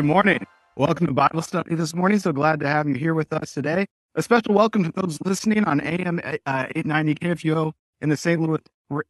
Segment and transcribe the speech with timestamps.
[0.00, 0.46] Good morning.
[0.76, 2.18] Welcome to Bible study this morning.
[2.20, 3.84] So glad to have you here with us today.
[4.14, 8.40] A special welcome to those listening on AM uh, 890 KFUO in the St.
[8.40, 8.60] Louis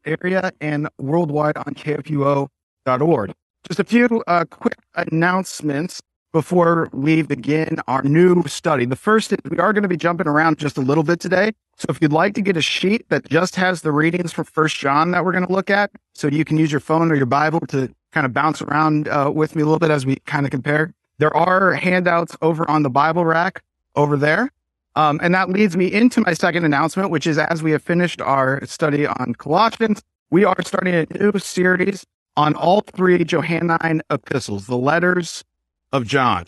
[0.05, 3.31] area and worldwide on KFUO.org.
[3.69, 6.01] Just a few uh, quick announcements
[6.33, 8.83] before we begin our new study.
[8.85, 11.53] The first is we are going to be jumping around just a little bit today.
[11.77, 14.75] So if you'd like to get a sheet that just has the readings for First
[14.75, 17.27] John that we're going to look at, so you can use your phone or your
[17.27, 20.45] Bible to kind of bounce around uh, with me a little bit as we kind
[20.45, 20.93] of compare.
[21.17, 23.63] There are handouts over on the Bible rack
[23.95, 24.49] over there.
[24.95, 28.19] Um, and that leads me into my second announcement, which is as we have finished
[28.21, 32.05] our study on Colossians, we are starting a new series
[32.35, 35.43] on all three Johannine epistles, the letters
[35.91, 36.45] of John.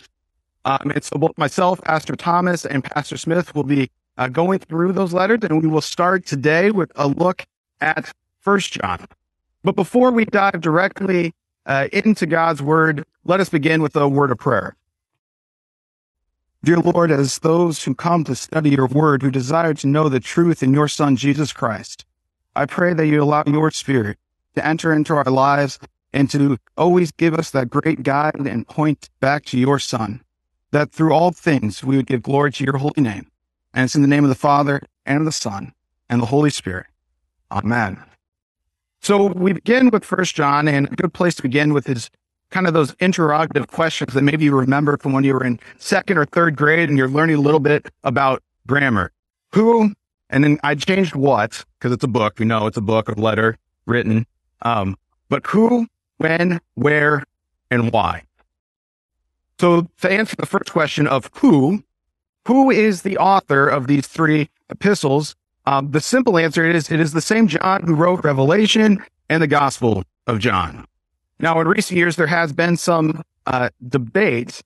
[0.65, 4.93] Um, and so both myself, Pastor Thomas, and Pastor Smith will be uh, going through
[4.93, 7.45] those letters, and we will start today with a look
[7.81, 9.05] at First John.
[9.63, 11.33] But before we dive directly
[11.65, 14.75] uh, into God's word, let us begin with a word of prayer.
[16.63, 20.21] Dear Lord, as those who come to study your word, who desire to know the
[20.21, 22.05] truth in your Son, Jesus Christ,
[22.55, 24.17] I pray that you allow your spirit
[24.55, 25.79] to enter into our lives
[26.13, 30.21] and to always give us that great guide and point back to your Son,
[30.71, 33.27] that through all things we would give glory to your holy name.
[33.73, 35.73] And it's in the name of the Father and of the Son
[36.09, 36.85] and the Holy Spirit.
[37.51, 38.01] Amen.
[39.03, 42.09] So we begin with First John, and a good place to begin with is
[42.51, 46.17] kind of those interrogative questions that maybe you remember from when you were in second
[46.17, 49.11] or third grade and you're learning a little bit about grammar.
[49.51, 49.91] Who,
[50.29, 52.39] and then I changed what, because it's a book.
[52.39, 54.25] We know it's a book, a letter written.
[54.61, 54.95] Um,
[55.27, 55.87] but who,
[56.19, 57.25] when, where,
[57.69, 58.23] and why.
[59.59, 61.83] So to answer the first question of who,
[62.47, 65.35] who is the author of these three epistles?
[65.65, 69.47] Um, the simple answer is it is the same John who wrote Revelation and the
[69.47, 70.85] Gospel of John.
[71.39, 74.61] Now, in recent years, there has been some uh, debate,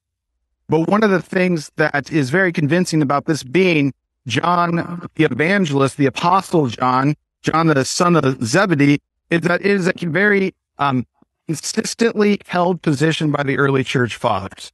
[0.69, 3.94] but one of the things that is very convincing about this being
[4.28, 9.88] John the evangelist, the apostle John, John the son of Zebedee, is that it is
[9.88, 11.06] a very um,
[11.47, 14.74] consistently held position by the early church fathers.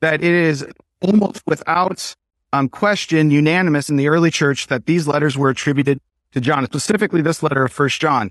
[0.00, 0.66] That it is
[1.00, 2.14] almost without
[2.56, 6.00] um, question unanimous in the early church that these letters were attributed
[6.32, 8.30] to John, specifically this letter of First John.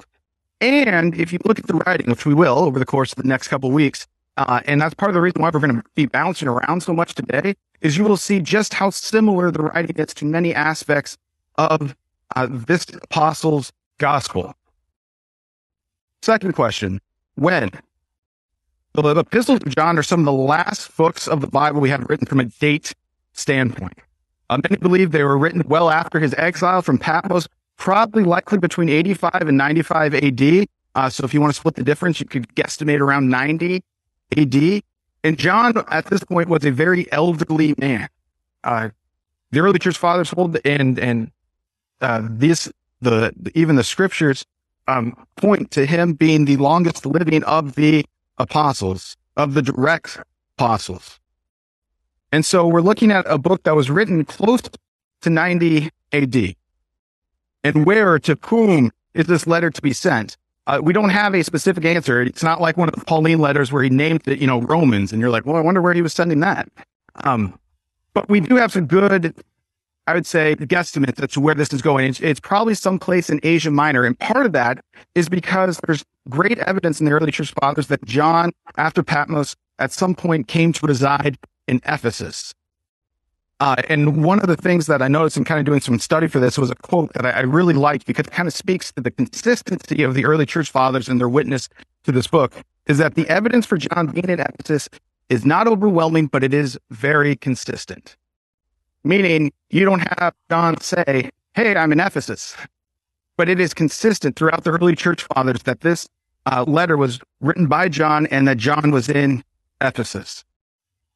[0.61, 3.27] And if you look at the writing, which we will over the course of the
[3.27, 4.07] next couple weeks,
[4.37, 6.93] uh, and that's part of the reason why we're going to be bouncing around so
[6.93, 11.17] much today, is you will see just how similar the writing is to many aspects
[11.55, 11.95] of
[12.35, 14.53] uh, this apostle's gospel.
[16.21, 16.99] Second question
[17.35, 17.69] when?
[18.93, 22.05] The epistles of John are some of the last books of the Bible we have
[22.09, 22.95] written from a date
[23.33, 23.99] standpoint.
[24.49, 27.47] Uh, many believe they were written well after his exile from Patmos,
[27.77, 30.65] probably likely between 85 and 95 AD.
[30.93, 33.83] Uh, so if you want to split the difference, you could guesstimate around 90
[34.37, 34.81] AD.
[35.23, 38.07] And John, at this point, was a very elderly man.
[38.63, 38.89] Uh,
[39.51, 41.31] the early church fathers hold, and and
[42.01, 42.71] uh, this
[43.01, 44.45] the even the scriptures
[44.87, 48.05] um, point to him being the longest living of the
[48.37, 50.19] apostles, of the direct
[50.57, 51.19] apostles.
[52.31, 54.61] And so we're looking at a book that was written close
[55.21, 56.55] to 90 AD.
[57.63, 60.37] And where to whom is this letter to be sent?
[60.67, 62.21] Uh, we don't have a specific answer.
[62.21, 65.11] It's not like one of the Pauline letters where he named it, you know, Romans,
[65.11, 66.67] and you're like, well, I wonder where he was sending that.
[67.23, 67.57] Um,
[68.13, 69.35] but we do have some good
[70.07, 72.05] I would say, guesstimates as to where this is going.
[72.07, 74.03] It's, it's probably someplace in Asia Minor.
[74.03, 74.83] And part of that
[75.15, 79.91] is because there's great evidence in the early church fathers that John, after Patmos, at
[79.91, 81.37] some point came to reside
[81.67, 82.53] in Ephesus.
[83.59, 86.27] Uh, and one of the things that I noticed in kind of doing some study
[86.27, 88.91] for this was a quote that I, I really liked because it kind of speaks
[88.93, 91.69] to the consistency of the early church fathers and their witness
[92.03, 92.53] to this book
[92.85, 94.89] is that the evidence for John being in Ephesus
[95.29, 98.17] is not overwhelming, but it is very consistent
[99.05, 102.57] meaning you don't have John say, Hey, I'm in Ephesus.
[103.37, 106.07] But it is consistent throughout the early church fathers that this
[106.45, 109.43] uh, letter was written by John and that John was in
[109.81, 110.43] Ephesus.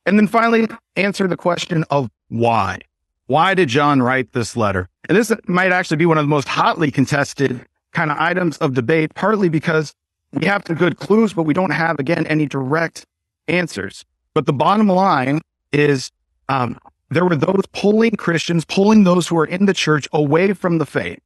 [0.06, 2.80] And then finally, answer the question of why.
[3.28, 4.90] Why did John write this letter?
[5.08, 8.74] And this might actually be one of the most hotly contested kind of items of
[8.74, 9.94] debate, partly because
[10.34, 13.06] we have some good clues, but we don't have, again, any direct
[13.48, 14.06] answers.
[14.34, 15.42] But the bottom line
[15.72, 16.12] is
[16.50, 16.80] um,
[17.10, 20.86] there were those pulling Christians, pulling those who are in the church away from the
[20.86, 21.20] faith.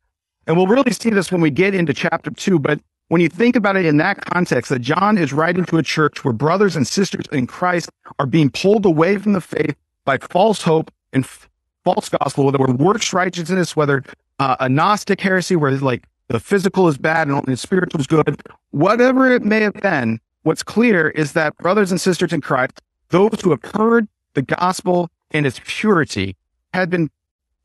[0.48, 2.60] And we'll really see this when we get into chapter two.
[2.60, 5.84] But when you think about it in that context, that John is writing to a
[5.84, 7.90] church where brothers and sisters in Christ
[8.20, 9.76] are being pulled away from the faith
[10.06, 11.50] by false hope and f-
[11.84, 14.04] false gospel, whether we're works righteousness, whether
[14.40, 18.08] uh, a Gnostic heresy, where like the physical is bad and only the spiritual is
[18.08, 18.42] good,
[18.72, 23.40] whatever it may have been, what's clear is that brothers and sisters in Christ those
[23.42, 26.36] who have heard the gospel and its purity
[26.74, 27.10] had been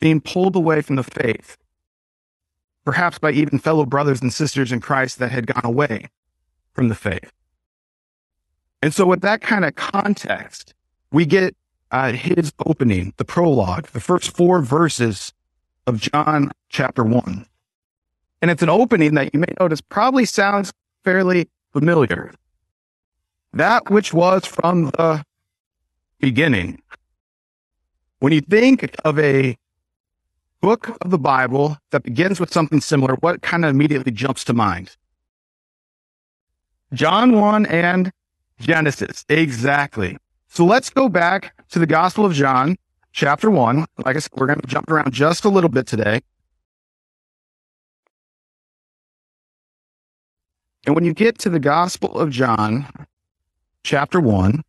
[0.00, 1.56] being pulled away from the faith,
[2.84, 6.08] perhaps by even fellow brothers and sisters in Christ that had gone away
[6.72, 7.32] from the faith.
[8.82, 10.74] And so, with that kind of context,
[11.10, 11.56] we get
[11.90, 15.32] uh, his opening, the prologue, the first four verses
[15.86, 17.46] of John chapter one.
[18.40, 20.72] And it's an opening that you may notice probably sounds
[21.02, 22.32] fairly familiar.
[23.52, 25.24] That which was from the
[26.20, 26.80] beginning.
[28.20, 29.56] When you think of a
[30.60, 34.52] book of the Bible that begins with something similar, what kind of immediately jumps to
[34.52, 34.96] mind?
[36.92, 38.10] John 1 and
[38.58, 39.24] Genesis.
[39.28, 40.16] Exactly.
[40.48, 42.76] So let's go back to the Gospel of John,
[43.12, 43.86] chapter 1.
[44.04, 46.20] Like I said, we're going to jump around just a little bit today.
[50.86, 52.86] And when you get to the Gospel of John,
[53.84, 54.62] chapter 1,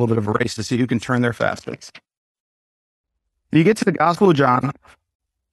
[0.00, 2.00] little bit of a race to see who can turn there fastest.
[3.52, 4.72] You get to the Gospel of John,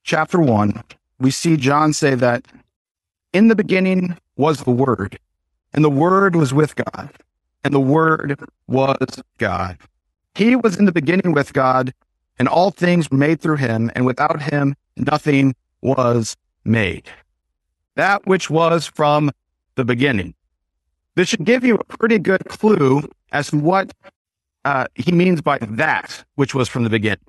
[0.04, 0.84] chapter 1,
[1.20, 2.46] we see John say that
[3.34, 5.18] in the beginning was the Word,
[5.74, 7.10] and the Word was with God,
[7.64, 9.78] and the Word was God.
[10.36, 11.94] He was in the beginning with God,
[12.38, 17.08] and all things were made through him, and without him nothing was made.
[17.96, 19.32] That which was from
[19.76, 20.34] the beginning.
[21.16, 23.94] This should give you a pretty good clue as to what
[24.66, 27.20] uh, he means by that which was from the beginning.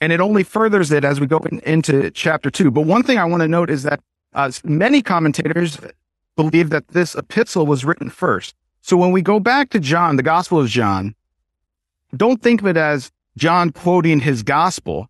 [0.00, 2.70] And it only furthers it as we go in, into chapter two.
[2.70, 4.00] But one thing I want to note is that
[4.34, 5.78] uh, many commentators
[6.36, 8.54] believe that this epistle was written first.
[8.82, 11.14] So when we go back to John, the Gospel of John,
[12.16, 15.08] don't think of it as John quoting his gospel.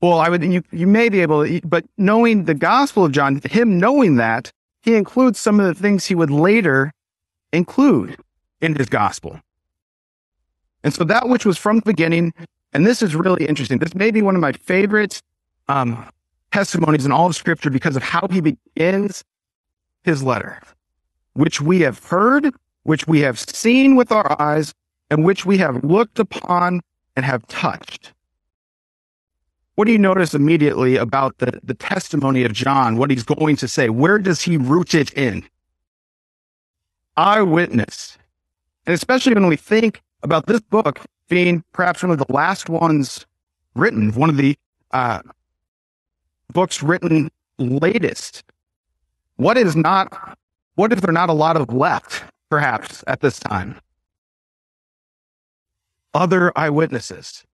[0.00, 3.40] Well, I would, you, you may be able to, but knowing the Gospel of John,
[3.44, 6.92] him knowing that, he includes some of the things he would later
[7.52, 8.16] include
[8.60, 9.40] in his gospel.
[10.84, 12.32] And so that which was from the beginning,
[12.72, 13.78] and this is really interesting.
[13.78, 15.22] This may be one of my favorite
[15.68, 16.06] um,
[16.52, 19.24] testimonies in all of Scripture because of how he begins
[20.04, 20.60] his letter,
[21.34, 24.74] which we have heard, which we have seen with our eyes,
[25.10, 26.80] and which we have looked upon
[27.16, 28.12] and have touched.
[29.74, 33.68] What do you notice immediately about the, the testimony of John, what he's going to
[33.68, 33.88] say?
[33.88, 35.44] Where does he root it in?
[37.16, 38.18] Eyewitness.
[38.86, 43.26] And especially when we think about this book being perhaps one of the last ones
[43.74, 44.56] written, one of the
[44.90, 45.20] uh,
[46.52, 48.44] books written latest.
[49.36, 50.38] What is not,
[50.74, 53.80] what if there are not a lot of left, perhaps, at this time?
[56.14, 57.44] Other eyewitnesses.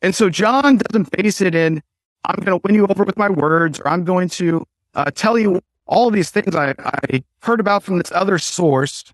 [0.00, 1.82] And so John doesn't base it in,
[2.24, 5.38] I'm going to win you over with my words, or I'm going to uh, tell
[5.38, 9.04] you all these things I, I heard about from this other source.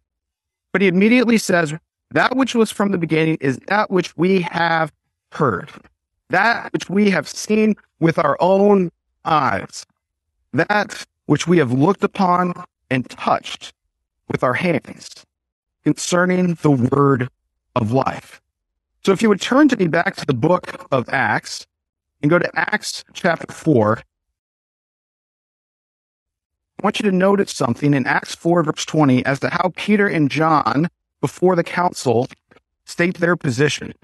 [0.73, 1.73] But he immediately says,
[2.15, 4.93] that which was from the beginning is that which we have
[5.33, 5.69] heard,
[6.31, 8.91] that which we have seen with our own
[9.25, 9.85] eyes,
[10.53, 12.55] that which we have looked upon
[12.89, 13.73] and touched
[14.29, 15.11] with our hands
[15.83, 17.29] concerning the word
[17.75, 18.41] of life.
[19.05, 21.67] So if you would turn to me back to the book of Acts
[22.23, 23.99] and go to Acts chapter 4,
[26.79, 30.07] I want you to notice something in Acts 4, verse 20, as to how Peter
[30.07, 30.89] and John
[31.27, 32.29] before the council
[32.85, 33.95] state their position.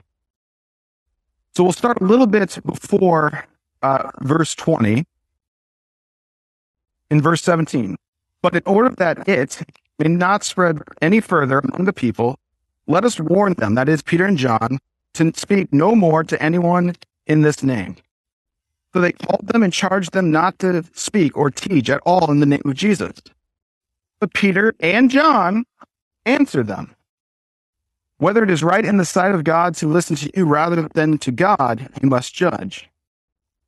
[1.55, 3.45] So we'll start a little bit before
[3.83, 5.05] uh, verse 20.
[7.11, 7.97] In verse 17,
[8.41, 9.61] but in order that it
[9.99, 12.39] may not spread any further among the people,
[12.87, 14.79] let us warn them, that is, Peter and John,
[15.15, 16.95] to speak no more to anyone
[17.27, 17.97] in this name.
[18.95, 22.39] So they called them and charged them not to speak or teach at all in
[22.39, 23.21] the name of Jesus.
[24.21, 25.65] But Peter and John
[26.25, 26.95] answered them
[28.21, 31.17] whether it is right in the sight of God to listen to you rather than
[31.19, 32.89] to God, you must judge.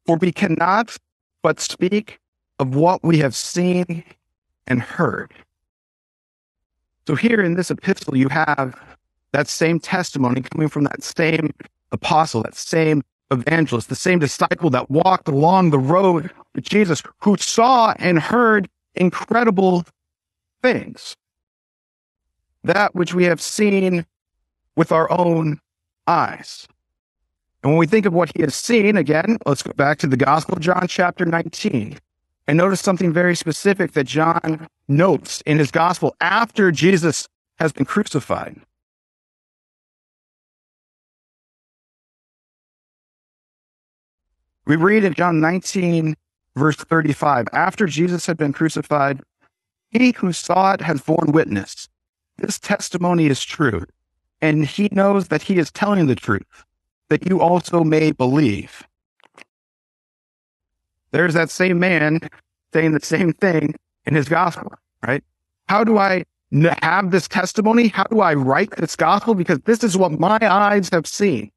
[0.07, 0.97] For we cannot
[1.43, 2.21] but speak
[2.59, 4.05] of what we have seen
[4.67, 5.33] and heard.
[7.07, 8.79] So, here in this epistle, you have
[9.33, 11.51] that same testimony coming from that same
[11.91, 17.39] apostle, that same evangelist, the same disciple that walked along the road with Jesus, who
[17.39, 19.85] saw and heard incredible
[20.63, 21.17] things.
[22.65, 24.05] That which we have seen
[24.77, 25.59] with our own
[26.07, 26.67] eyes.
[27.63, 30.17] And when we think of what he has seen, again, let's go back to the
[30.17, 31.99] Gospel of John, chapter 19,
[32.49, 37.85] and notice something very specific that John notes in his Gospel after Jesus has been
[37.85, 38.61] crucified.
[44.65, 46.17] We read in John 19,
[46.57, 47.47] verse 35.
[47.53, 49.21] After Jesus had been crucified,
[49.91, 51.89] he who saw it has borne witness.
[52.39, 53.85] This testimony is true,
[54.43, 56.65] and he knows that he is telling the truth,
[57.09, 58.87] that you also may believe.
[61.13, 62.21] There's that same man
[62.75, 64.75] saying the same thing in his gospel,
[65.07, 65.23] right?
[65.69, 66.25] How do I
[66.83, 67.89] have this testimony?
[67.89, 69.35] How do I write this gospel?
[69.35, 71.51] Because this is what my eyes have seen.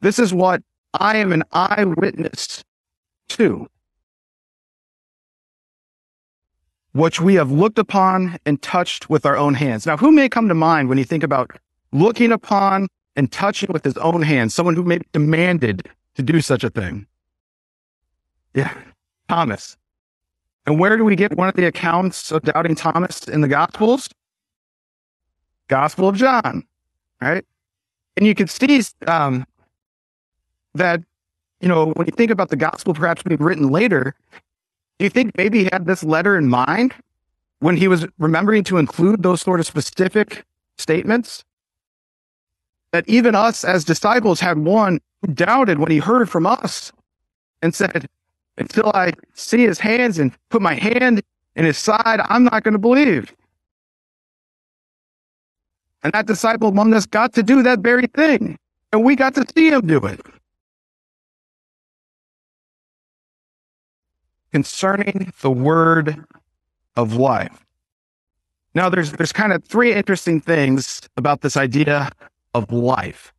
[0.00, 0.62] This is what
[0.94, 2.64] I am an eyewitness
[3.30, 3.68] to.
[6.92, 9.86] Which we have looked upon and touched with our own hands.
[9.86, 11.50] Now, who may come to mind when you think about
[11.92, 14.54] looking upon and touching with his own hands?
[14.54, 17.06] Someone who may demanded to do such a thing.
[18.54, 18.72] Yeah,
[19.28, 19.76] Thomas.
[20.66, 24.08] And where do we get one of the accounts of doubting Thomas in the Gospels?
[25.68, 26.64] Gospel of John,
[27.20, 27.44] right?
[28.16, 29.46] And you can see um,
[30.74, 31.00] that,
[31.60, 34.14] you know, when you think about the Gospel perhaps being written later,
[34.98, 36.94] do you think maybe he had this letter in mind
[37.60, 40.44] when he was remembering to include those sort of specific
[40.76, 41.44] statements?
[42.92, 46.92] That even us as disciples had one who doubted when he heard from us
[47.60, 48.08] and said,
[48.56, 51.22] until I see his hands and put my hand
[51.54, 53.32] in his side, I'm not going to believe.
[56.02, 58.58] And that disciple among us got to do that very thing.
[58.92, 60.20] And we got to see him do it.
[64.52, 66.24] Concerning the word
[66.96, 67.64] of life.
[68.74, 72.10] Now, there's, there's kind of three interesting things about this idea
[72.54, 73.32] of life.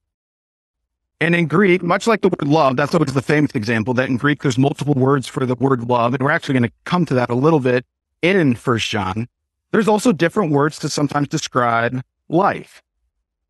[1.21, 4.17] And in Greek, much like the word love, that's always the famous example that in
[4.17, 6.13] Greek, there's multiple words for the word love.
[6.13, 7.85] And we're actually going to come to that a little bit
[8.21, 9.27] in First John.
[9.71, 12.81] There's also different words to sometimes describe life.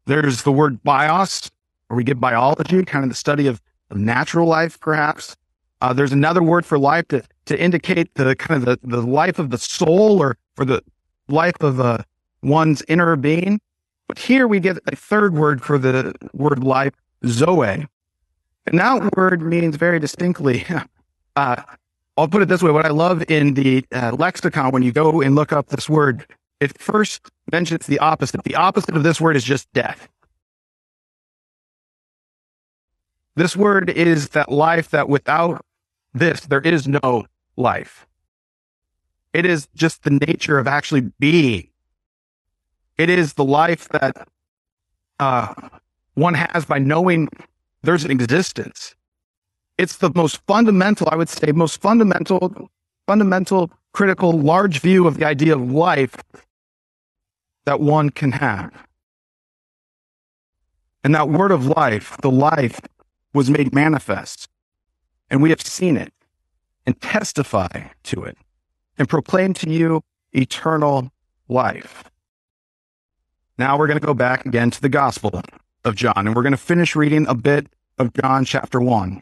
[0.06, 1.52] There's the word bios,
[1.88, 3.62] where we get biology, kind of the study of,
[3.92, 5.36] of natural life, perhaps.
[5.82, 9.40] Uh, there's another word for life to, to indicate the kind of the, the life
[9.40, 10.84] of the soul or for the
[11.28, 11.98] life of uh,
[12.44, 13.60] one's inner being.
[14.08, 16.94] But here we get a third word for the word life,
[17.26, 17.88] Zoe.
[18.68, 20.64] And that word means very distinctly,
[21.36, 21.64] uh,
[22.18, 22.70] I'll put it this way.
[22.70, 26.28] What I love in the uh, lexicon, when you go and look up this word,
[26.60, 28.44] it first mentions the opposite.
[28.44, 30.08] The opposite of this word is just death.
[33.36, 35.66] This word is that life that without
[36.14, 37.26] this, there is no
[37.60, 38.08] life.
[39.34, 41.70] It is just the nature of actually being.
[42.98, 44.28] It is the life that
[45.20, 45.54] uh,
[46.16, 47.30] one has by knowing
[47.84, 48.96] there's an existence.
[49.78, 52.70] It's the most fundamental, I would say, most fundamental,
[53.08, 56.16] fundamental, critical, large view of the idea of life
[57.66, 58.74] that one can have.
[61.04, 62.82] And that word of life, the life,
[63.34, 64.50] was made manifest.
[65.30, 66.12] And we have seen it
[66.90, 68.36] and testify to it
[68.98, 70.02] and proclaim to you
[70.34, 71.12] eternal
[71.48, 72.04] life.
[73.60, 75.40] Now we're going to go back again to the gospel
[75.86, 77.68] of John, and we're going to finish reading a bit
[78.00, 79.22] of John chapter 1.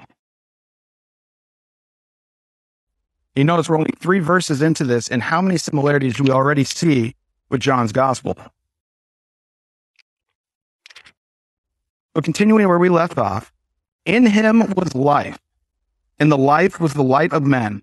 [3.36, 6.64] You notice we're only three verses into this, and how many similarities do we already
[6.64, 7.16] see
[7.50, 8.38] with John's gospel?
[12.14, 13.52] But continuing where we left off,
[14.06, 15.38] in him was life,
[16.20, 17.82] and the life was the light of men.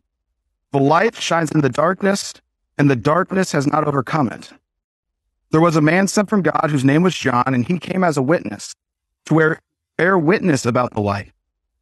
[0.72, 2.34] The light shines in the darkness,
[2.78, 4.50] and the darkness has not overcome it.
[5.50, 8.16] There was a man sent from God whose name was John, and he came as
[8.16, 8.74] a witness
[9.26, 9.60] to where,
[9.96, 11.30] bear witness about the light,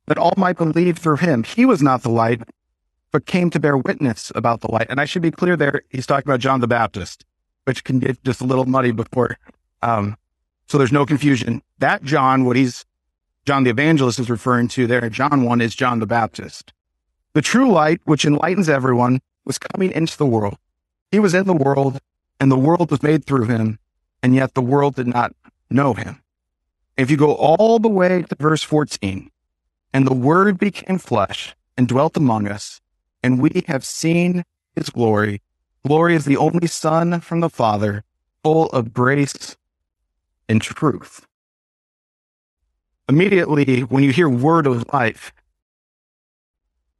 [0.06, 1.42] that all might believe through him.
[1.42, 2.42] He was not the light,
[3.12, 4.88] but came to bear witness about the light.
[4.90, 7.24] And I should be clear there, he's talking about John the Baptist,
[7.64, 9.38] which can get just a little muddy before.
[9.80, 10.16] Um,
[10.66, 11.62] so there's no confusion.
[11.78, 12.84] That John, what he's,
[13.44, 16.72] John the Evangelist is referring to there, John 1 is John the Baptist.
[17.34, 20.58] The true light, which enlightens everyone, was coming into the world.
[21.10, 21.98] He was in the world,
[22.38, 23.80] and the world was made through him,
[24.22, 25.34] and yet the world did not
[25.68, 26.22] know him.
[26.96, 29.28] If you go all the way to verse 14,
[29.92, 32.80] and the word became flesh and dwelt among us,
[33.24, 34.44] and we have seen
[34.76, 35.42] his glory.
[35.84, 38.04] Glory is the only Son from the Father,
[38.44, 39.56] full of grace
[40.48, 41.26] and truth.
[43.08, 45.32] Immediately, when you hear word of life,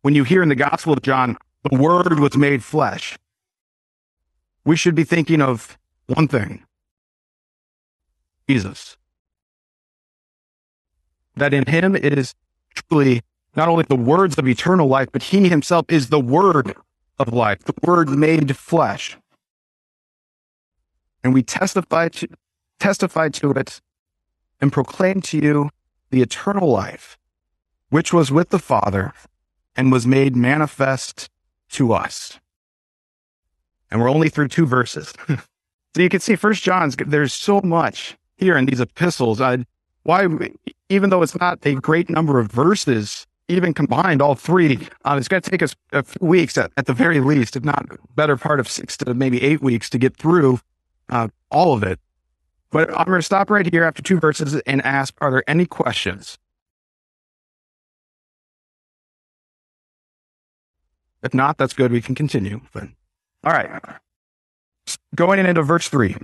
[0.02, 1.36] when you hear in the Gospel of John,
[1.68, 3.16] the word was made flesh,
[4.64, 6.64] we should be thinking of one thing
[8.48, 8.96] Jesus.
[11.36, 12.34] That in him it is
[12.74, 13.22] truly
[13.54, 16.74] not only the words of eternal life, but he himself is the word
[17.18, 19.16] of life, the word made flesh.
[21.22, 22.28] And we testify to,
[22.80, 23.80] testify to it
[24.60, 25.70] and proclaim to you
[26.12, 27.18] the eternal life,
[27.88, 29.12] which was with the Father
[29.74, 31.28] and was made manifest
[31.70, 32.38] to us.
[33.90, 35.12] And we're only through two verses.
[35.28, 35.36] so
[35.96, 39.40] you can see First John's, there's so much here in these epistles.
[39.40, 39.64] I,
[40.02, 40.28] why,
[40.88, 45.28] even though it's not a great number of verses, even combined, all three, uh, it's
[45.28, 48.36] going to take us a few weeks at, at, the very least, if not better
[48.36, 50.60] part of six to maybe eight weeks to get through
[51.08, 51.98] uh, all of it.
[52.72, 55.66] But I'm going to stop right here after two verses and ask, are there any
[55.66, 56.38] questions?
[61.22, 61.92] If not, that's good.
[61.92, 62.62] We can continue.
[62.72, 62.84] But
[63.44, 63.80] all right.
[65.14, 66.16] Going into verse three.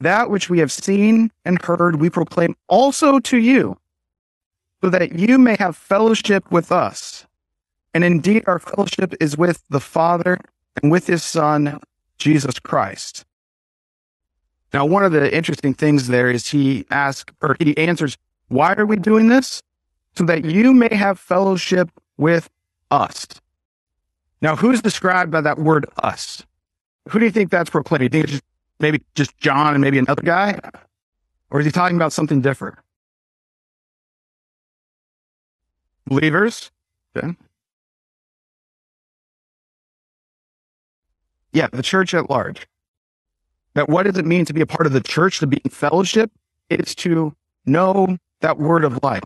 [0.00, 3.78] That which we have seen and heard, we proclaim also to you,
[4.82, 7.26] so that you may have fellowship with us.
[7.94, 10.38] And indeed, our fellowship is with the Father
[10.82, 11.80] and with his Son,
[12.18, 13.24] Jesus Christ.
[14.72, 18.16] Now, one of the interesting things there is he asks, or he answers,
[18.48, 19.62] Why are we doing this?
[20.16, 22.48] So that you may have fellowship with
[22.90, 23.26] us.
[24.40, 26.44] Now, who's described by that word us?
[27.08, 28.08] Who do you think that's proclaiming?
[28.08, 28.44] Do you think it's just,
[28.80, 30.58] maybe just John and maybe another guy?
[31.50, 32.76] Or is he talking about something different?
[36.06, 36.70] Believers?
[37.16, 37.36] Okay.
[41.52, 42.66] Yeah, the church at large.
[43.76, 45.70] That what does it mean to be a part of the church, to be in
[45.70, 46.30] fellowship?
[46.70, 47.34] is to
[47.64, 49.22] know that word of life.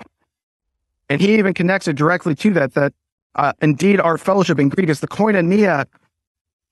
[1.08, 2.92] And he even connects it directly to that, that
[3.34, 5.86] uh, indeed our fellowship in Greek is the koinonia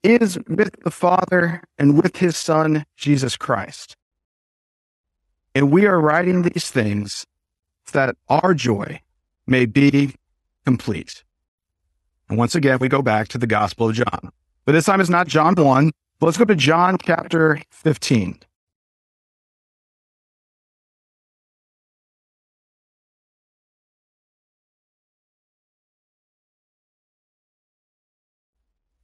[0.03, 3.97] is with the Father and with his Son, Jesus Christ.
[5.55, 7.27] And we are writing these things
[7.93, 9.01] that our joy
[9.47, 10.14] may be
[10.64, 11.25] complete.
[12.29, 14.31] And once again, we go back to the Gospel of John.
[14.67, 15.91] But this time it's not John 1,
[16.26, 18.40] let's go to John chapter 15.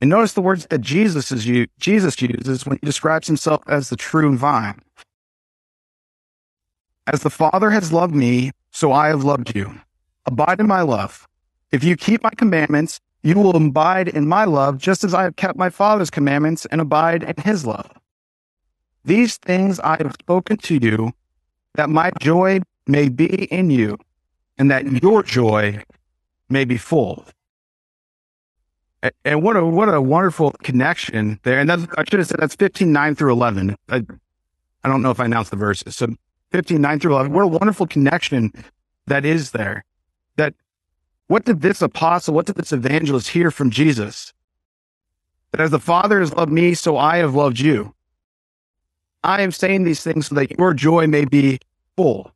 [0.00, 1.46] And notice the words that Jesus is
[1.78, 4.82] Jesus uses when he describes himself as the true vine.
[7.06, 9.80] As the Father has loved me, so I have loved you.
[10.26, 11.26] Abide in my love.
[11.72, 15.36] If you keep my commandments, you will abide in my love, just as I have
[15.36, 17.90] kept my Father's commandments and abide in his love.
[19.02, 21.12] These things I have spoken to you,
[21.74, 23.98] that my joy may be in you,
[24.58, 25.82] and that your joy
[26.50, 27.24] may be full.
[29.24, 31.58] And what a what a wonderful connection there.
[31.58, 33.76] And that's, I should have said that's 15, 9 through 11.
[33.88, 33.96] I,
[34.82, 35.96] I don't know if I announced the verses.
[35.96, 36.08] So
[36.52, 37.32] 15, 9 through 11.
[37.32, 38.52] What a wonderful connection
[39.06, 39.84] that is there.
[41.26, 44.32] What did this apostle, what did this evangelist hear from Jesus?
[45.52, 47.94] That as the Father has loved me, so I have loved you.
[49.22, 51.58] I am saying these things so that your joy may be
[51.96, 52.30] full.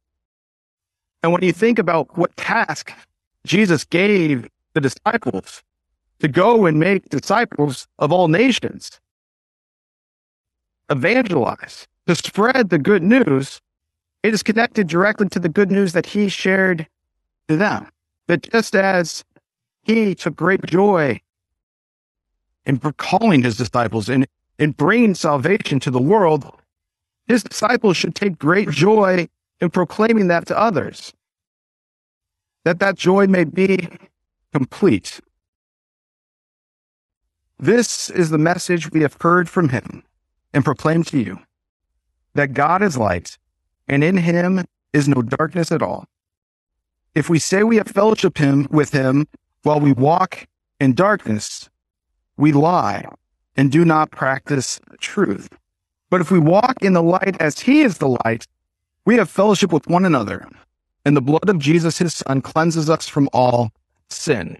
[1.23, 2.93] And when you think about what task
[3.45, 5.63] Jesus gave the disciples
[6.21, 9.01] to go and make disciples of all nations,
[10.89, 13.61] evangelize, to spread the good news,
[14.23, 16.87] it is connected directly to the good news that he shared
[17.49, 17.89] to them
[18.29, 19.25] that just as
[19.83, 21.21] he took great joy
[22.65, 24.27] in calling his disciples and
[24.59, 26.45] in bringing salvation to the world,
[27.27, 29.27] his disciples should take great joy
[29.61, 31.13] in proclaiming that to others,
[32.65, 33.89] that that joy may be
[34.53, 35.21] complete.
[37.59, 40.05] This is the message we have heard from him
[40.53, 41.39] and proclaimed to you
[42.35, 43.37] that God is light,
[43.89, 46.07] and in him is no darkness at all.
[47.15, 49.27] If we say we have fellowship him with him
[49.63, 50.47] while we walk
[50.81, 51.69] in darkness,
[52.37, 53.05] we lie
[53.57, 55.49] and do not practice truth.
[56.11, 58.47] But if we walk in the light as he is the light,
[59.05, 60.47] we have fellowship with one another,
[61.05, 63.71] and the blood of Jesus, his son, cleanses us from all
[64.11, 64.57] sin.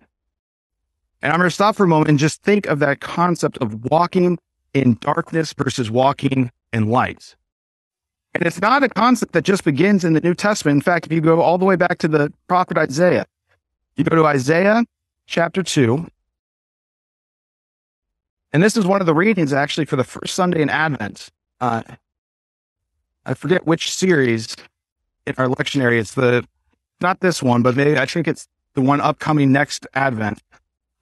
[1.23, 3.85] And I'm going to stop for a moment and just think of that concept of
[3.91, 4.39] walking
[4.75, 7.37] in darkness versus walking in light.
[8.39, 10.77] And it's not a concept that just begins in the New Testament.
[10.77, 13.27] In fact, if you go all the way back to the prophet Isaiah,
[13.97, 14.85] you go to Isaiah
[15.27, 16.07] chapter 2.
[18.53, 21.31] And this is one of the readings actually for the first Sunday in Advent.
[21.61, 21.83] Uh,
[23.27, 24.55] I forget which series
[25.27, 25.99] in our lectionary.
[25.99, 26.47] It's the,
[27.01, 30.41] not this one, but maybe I think it's the one upcoming next Advent.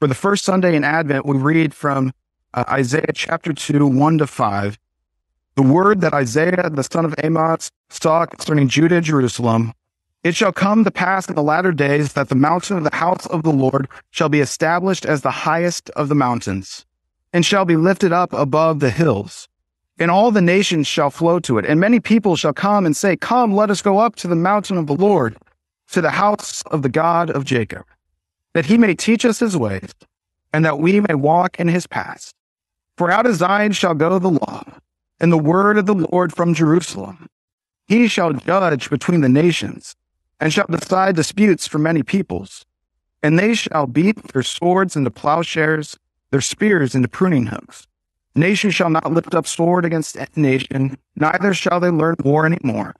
[0.00, 2.12] For the first Sunday in Advent, we read from
[2.54, 4.78] uh, Isaiah chapter 2, 1 to 5.
[5.56, 9.72] The word that Isaiah, the son of Amos, saw concerning Judah and Jerusalem,
[10.22, 13.26] it shall come to pass in the latter days that the mountain of the house
[13.26, 16.84] of the Lord shall be established as the highest of the mountains,
[17.32, 19.48] and shall be lifted up above the hills.
[19.98, 21.64] And all the nations shall flow to it.
[21.64, 24.76] And many people shall come and say, Come, let us go up to the mountain
[24.76, 25.36] of the Lord,
[25.92, 27.86] to the house of the God of Jacob
[28.56, 29.92] that he may teach us his ways,
[30.54, 32.32] and that we may walk in his paths.
[32.96, 34.64] For out of Zion shall go the law,
[35.20, 37.28] and the word of the Lord from Jerusalem.
[37.86, 39.96] He shall judge between the nations,
[40.40, 42.64] and shall decide disputes for many peoples.
[43.22, 45.98] And they shall beat their swords into plowshares,
[46.30, 47.86] their spears into pruning hooks.
[48.34, 52.94] Nation shall not lift up sword against nation, neither shall they learn war any more.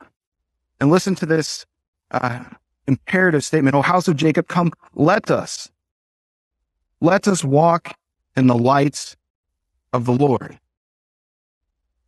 [0.81, 1.66] And listen to this
[2.11, 2.44] uh,
[2.87, 5.70] imperative statement, O house of Jacob, come, let us,
[7.00, 7.96] let us walk
[8.37, 9.16] in the lights
[9.92, 10.59] of the Lord.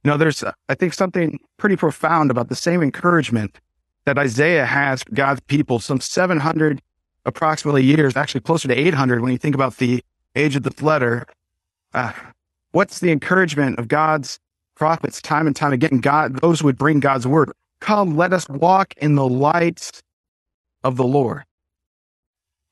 [0.04, 3.58] You know, there's, uh, I think, something pretty profound about the same encouragement
[4.04, 6.80] that Isaiah has for God's people some 700
[7.26, 10.02] approximately years, actually closer to 800 when you think about the
[10.34, 11.26] age of the letter.
[11.92, 12.12] Uh,
[12.72, 14.38] what's the encouragement of God's
[14.76, 15.98] prophets time and time again?
[15.98, 17.52] God, those would bring God's word.
[17.80, 20.02] Come, let us walk in the light
[20.84, 21.44] of the Lord.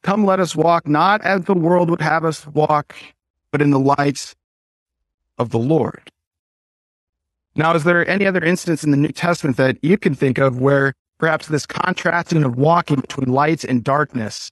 [0.02, 2.94] Come, let us walk not as the world would have us walk,
[3.50, 4.34] but in the light
[5.38, 6.10] of the Lord.
[7.56, 10.60] Now, is there any other instance in the New Testament that you can think of
[10.60, 14.50] where perhaps this contrasting of walking between light and darkness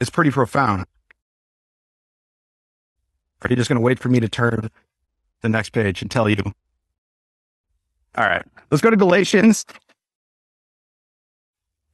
[0.00, 0.84] is pretty profound?
[3.42, 4.70] Are you just going to wait for me to turn
[5.40, 6.42] the next page and tell you?
[8.16, 9.64] All right, let's go to Galatians.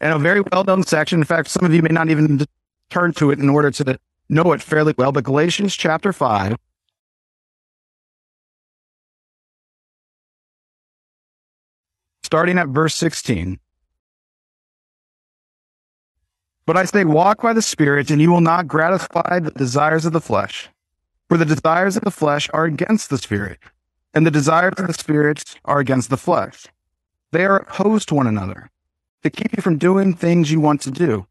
[0.01, 1.21] And a very well known section.
[1.21, 2.45] In fact, some of you may not even
[2.91, 6.57] turn to it in order to know it fairly well, but Galatians chapter 5.
[12.27, 13.61] Starting at verse 16.
[16.67, 20.13] But I say, walk by the Spirit, and you will not gratify the desires of
[20.13, 20.69] the flesh.
[21.29, 23.61] For the desires of the flesh are against the Spirit,
[24.13, 26.67] and the desires of the Spirit are against the flesh.
[27.31, 28.71] They are opposed to one another
[29.23, 31.29] to keep you from doing things you want to do.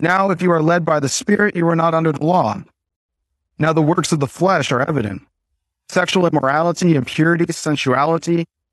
[0.00, 2.64] Now, if you are led by the Spirit, you are not under the law.
[3.60, 5.22] Now, the works of the flesh are evident
[5.88, 8.44] sexual immorality, impurity, sensuality,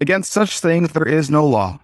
[0.00, 1.80] Against such things there is no law.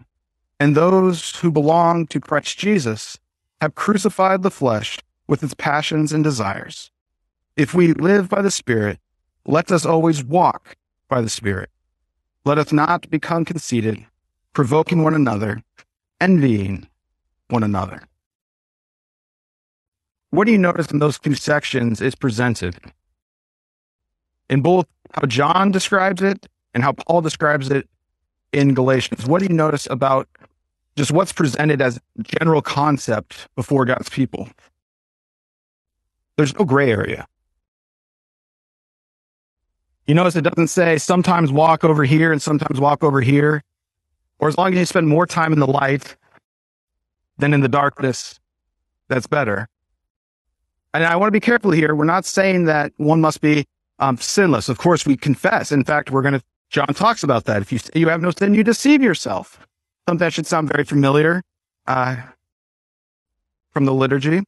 [0.61, 3.19] And those who belong to Christ Jesus
[3.61, 6.91] have crucified the flesh with its passions and desires.
[7.57, 8.99] If we live by the Spirit,
[9.47, 10.77] let us always walk
[11.09, 11.71] by the Spirit.
[12.45, 14.05] Let us not become conceited,
[14.53, 15.63] provoking one another,
[16.21, 16.87] envying
[17.49, 18.03] one another.
[20.31, 22.77] What do you notice in those two sections is presented?
[24.49, 27.89] In both how John describes it and how Paul describes it
[28.53, 29.27] in Galatians.
[29.27, 30.29] What do you notice about
[30.97, 34.49] just what's presented as general concept before God's people?
[36.37, 37.27] There's no gray area.
[40.07, 43.63] You notice it doesn't say sometimes walk over here and sometimes walk over here,
[44.39, 46.17] or as long as you spend more time in the light
[47.39, 48.41] than in the darkness,
[49.09, 49.69] that's better.
[50.93, 51.95] And I want to be careful here.
[51.95, 53.65] We're not saying that one must be
[53.99, 54.69] um, sinless.
[54.69, 55.73] Of course, we confess.
[55.73, 57.61] In fact, we're going to, John talks about that.
[57.61, 59.61] If you you have no sin, you deceive yourself.
[60.09, 61.43] Something that should sound very familiar
[61.87, 62.17] uh,
[63.73, 64.43] from the liturgy.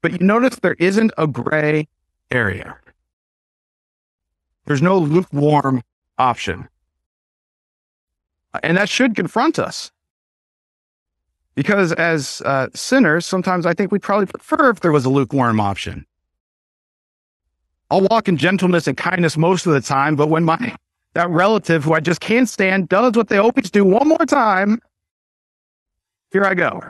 [0.00, 1.86] But you notice there isn't a gray
[2.30, 2.78] area.
[4.64, 5.82] There's no lukewarm
[6.18, 6.66] option.
[8.62, 9.92] And that should confront us.
[11.54, 15.60] Because as uh, sinners, sometimes I think we'd probably prefer if there was a lukewarm
[15.60, 16.06] option.
[17.90, 20.74] I'll walk in gentleness and kindness most of the time, but when my
[21.16, 24.78] that relative who I just can't stand does what they always do one more time,
[26.30, 26.82] here I go.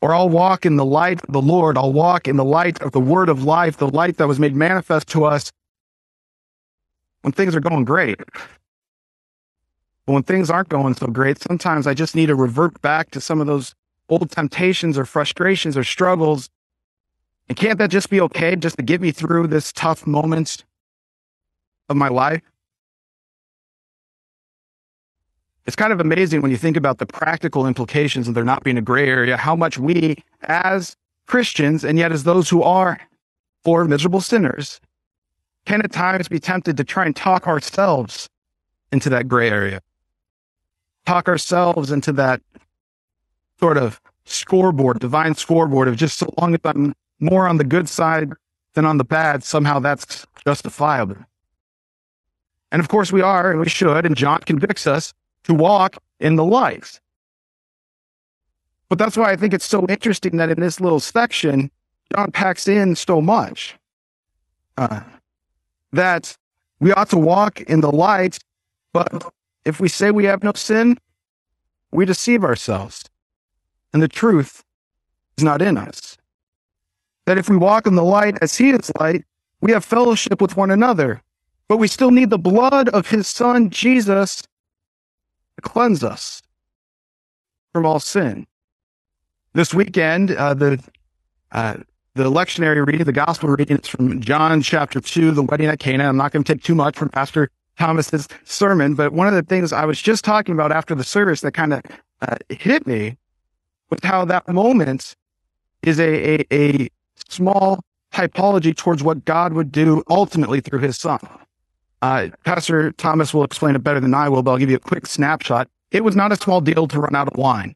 [0.00, 1.78] Or I'll walk in the light of the Lord.
[1.78, 4.56] I'll walk in the light of the word of life, the light that was made
[4.56, 5.52] manifest to us
[7.22, 8.18] when things are going great.
[10.04, 13.20] But when things aren't going so great, sometimes I just need to revert back to
[13.20, 13.76] some of those
[14.08, 16.50] old temptations or frustrations or struggles.
[17.48, 20.64] And can't that just be okay just to get me through this tough moment
[21.88, 22.42] of my life?
[25.66, 28.78] It's kind of amazing when you think about the practical implications of there not being
[28.78, 30.96] a gray area, how much we as
[31.26, 32.98] Christians, and yet as those who are
[33.64, 34.80] poor, miserable sinners,
[35.66, 38.30] can at times be tempted to try and talk ourselves
[38.92, 39.82] into that gray area,
[41.04, 42.40] talk ourselves into that
[43.60, 47.88] sort of scoreboard, divine scoreboard of just so long as I'm more on the good
[47.88, 48.30] side
[48.72, 51.16] than on the bad, somehow that's justifiable.
[52.70, 56.36] And of course we are, and we should, and John convicts us to walk in
[56.36, 57.00] the light.
[58.88, 61.70] But that's why I think it's so interesting that in this little section,
[62.14, 63.76] John packs in so much.
[64.76, 65.00] Uh,
[65.92, 66.36] that
[66.80, 68.38] we ought to walk in the light,
[68.92, 69.32] but
[69.64, 70.98] if we say we have no sin,
[71.90, 73.04] we deceive ourselves,
[73.92, 74.62] and the truth
[75.36, 76.16] is not in us.
[77.26, 79.24] That if we walk in the light as he is light,
[79.60, 81.22] we have fellowship with one another,
[81.68, 84.42] but we still need the blood of his son, Jesus,
[85.56, 86.42] to cleanse us
[87.72, 88.46] from all sin.
[89.52, 90.82] This weekend, uh, the
[91.52, 91.76] uh,
[92.14, 96.08] the lectionary reading, the gospel reading, is from John chapter 2, the wedding at Cana.
[96.08, 99.42] I'm not going to take too much from Pastor Thomas's sermon, but one of the
[99.42, 101.82] things I was just talking about after the service that kind of
[102.22, 103.16] uh, hit me
[103.88, 105.14] was how that moment
[105.82, 106.88] is a, a, a
[107.28, 107.80] small
[108.12, 111.20] typology towards what God would do ultimately through his son.
[112.00, 114.80] Uh, Pastor Thomas will explain it better than I will, but I'll give you a
[114.80, 115.68] quick snapshot.
[115.90, 117.74] It was not a small deal to run out of wine.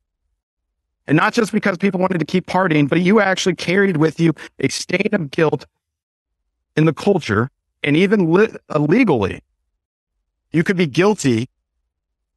[1.07, 4.35] And not just because people wanted to keep partying, but you actually carried with you
[4.61, 5.67] a stain of guilt
[6.77, 7.51] in the culture
[7.83, 9.41] and even li- uh, legally.
[10.53, 11.49] You could be guilty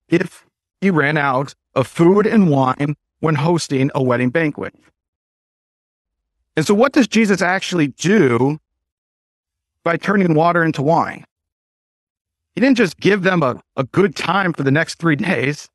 [0.10, 0.46] if
[0.82, 4.74] you ran out of food and wine when hosting a wedding banquet.
[6.56, 8.60] And so, what does Jesus actually do
[9.84, 11.26] by turning water into wine?
[12.56, 15.70] He didn't just give them a, a good time for the next three days.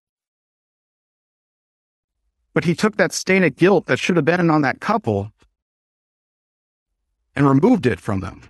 [2.54, 5.30] But he took that stain of guilt that should have been on that couple
[7.36, 8.42] and removed it from them.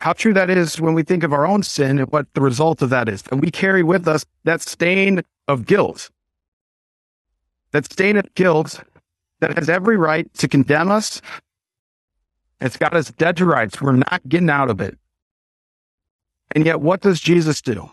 [0.00, 2.82] How true that is when we think of our own sin and what the result
[2.82, 3.24] of that is.
[3.32, 6.10] And we carry with us that stain of guilt.
[7.72, 8.84] That stain of guilt
[9.40, 11.20] that has every right to condemn us.
[12.60, 13.80] It's got us dead to rights.
[13.80, 14.98] We're not getting out of it.
[16.56, 17.90] And yet, what does Jesus do?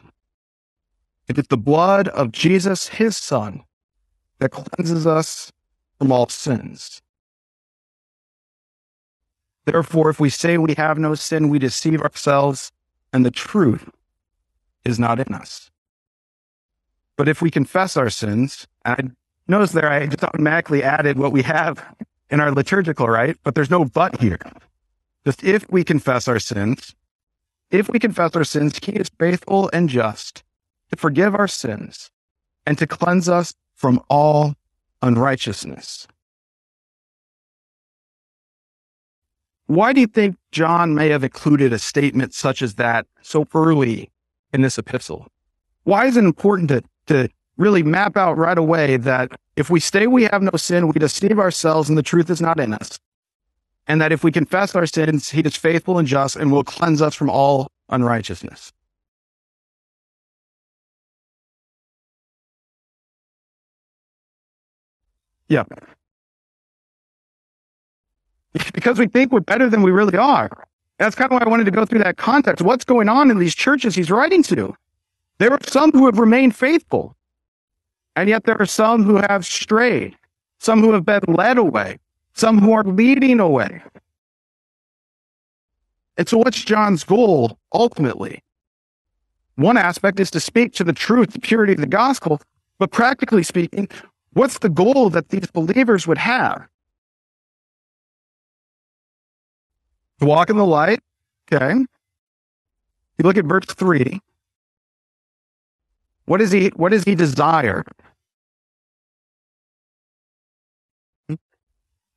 [1.27, 3.61] It is the blood of Jesus, his son,
[4.39, 5.51] that cleanses us
[5.99, 7.01] from all sins.
[9.65, 12.71] Therefore, if we say we have no sin, we deceive ourselves,
[13.11, 13.89] and the truth
[14.85, 15.69] is not in us.
[17.17, 21.33] But if we confess our sins, and I notice there I just automatically added what
[21.33, 21.83] we have
[22.29, 23.35] in our liturgical, right?
[23.43, 24.39] But there's no but here.
[25.25, 26.95] Just if we confess our sins,
[27.71, 30.43] if we confess our sins, he is faithful and just
[30.91, 32.11] to forgive our sins
[32.65, 34.55] and to cleanse us from all
[35.01, 36.07] unrighteousness.
[39.67, 44.11] Why do you think John may have included a statement such as that so early
[44.53, 45.27] in this epistle?
[45.83, 50.07] Why is it important to, to really map out right away that if we say
[50.07, 52.99] we have no sin, we deceive ourselves and the truth is not in us?
[53.87, 57.01] And that if we confess our sins, he is faithful and just and will cleanse
[57.01, 58.71] us from all unrighteousness.
[65.49, 65.63] Yeah.
[68.73, 70.65] Because we think we're better than we really are.
[70.99, 72.63] That's kind of why I wanted to go through that context.
[72.63, 74.75] What's going on in these churches he's writing to?
[75.39, 77.15] There are some who have remained faithful,
[78.15, 80.15] and yet there are some who have strayed,
[80.59, 81.97] some who have been led away,
[82.33, 83.81] some who are leading away.
[86.17, 88.43] And so, what's John's goal ultimately?
[89.55, 92.41] One aspect is to speak to the truth, the purity of the gospel,
[92.79, 93.87] but practically speaking,
[94.33, 96.67] What's the goal that these believers would have?
[100.19, 100.99] To walk in the light.
[101.51, 101.73] Okay.
[101.73, 104.21] You look at verse three.
[106.25, 107.83] What does he what does he desire?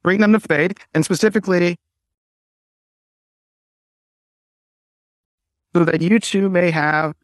[0.07, 1.81] Bring them to faith, and specifically
[5.75, 7.17] so that you too may have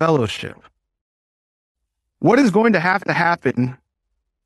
[0.00, 0.56] fellowship.
[2.18, 3.78] What is going to have to happen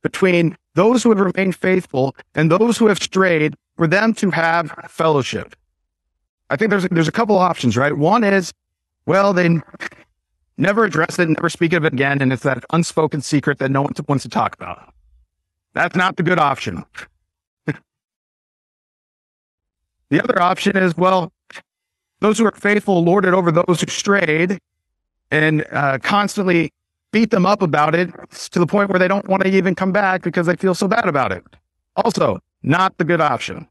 [0.02, 4.70] between those who have remained faithful and those who have strayed for them to have
[4.86, 5.56] fellowship?
[6.50, 7.96] I think there's there's a couple options, right?
[7.96, 8.52] One is,
[9.06, 9.48] well, they
[10.58, 13.80] never address it, never speak of it again, and it's that unspoken secret that no
[13.80, 14.89] one wants to talk about.
[15.72, 16.84] That's not the good option.
[17.66, 17.74] the
[20.22, 21.32] other option is, well,
[22.20, 24.60] those who are faithful lord it over those who strayed
[25.30, 26.72] and uh, constantly
[27.12, 28.10] beat them up about it
[28.50, 30.86] to the point where they don't want to even come back because they feel so
[30.86, 31.44] bad about it.
[31.96, 33.66] Also, not the good option.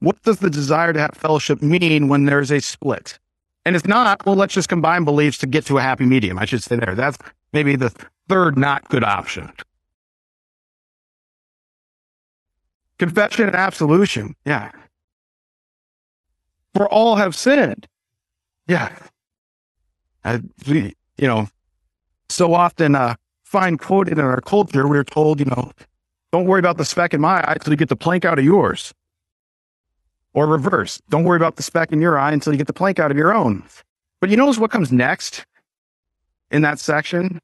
[0.00, 3.18] What does the desire to have fellowship mean when there's a split?
[3.66, 6.38] And if not, well, let's just combine beliefs to get to a happy medium.
[6.38, 6.94] I should say there.
[6.94, 7.18] That's
[7.52, 7.92] maybe the
[8.28, 9.52] third not good option.
[13.00, 14.36] Confession and absolution.
[14.44, 14.70] Yeah.
[16.74, 17.88] For all have sinned.
[18.68, 18.96] Yeah.
[20.68, 21.48] We, you know,
[22.28, 25.72] so often uh, find quoted in our culture, we're told, you know,
[26.30, 28.44] don't worry about the speck in my eye until you get the plank out of
[28.44, 28.94] yours.
[30.36, 31.00] Or reverse.
[31.08, 33.16] Don't worry about the speck in your eye until you get the plank out of
[33.16, 33.64] your own.
[34.20, 35.46] But you notice what comes next
[36.50, 37.40] in that section?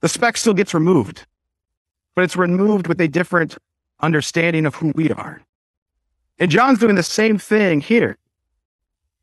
[0.00, 1.26] The speck still gets removed,
[2.16, 3.58] but it's removed with a different
[4.00, 5.42] understanding of who we are.
[6.38, 8.16] And John's doing the same thing here.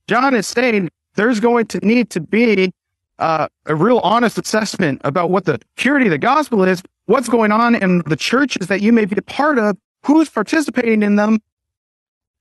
[0.08, 2.72] John is saying there's going to need to be
[3.18, 7.52] uh, a real honest assessment about what the purity of the gospel is, what's going
[7.52, 11.40] on in the churches that you may be a part of, who's participating in them,